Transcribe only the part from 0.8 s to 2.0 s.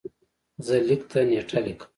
لیک ته نېټه لیکم.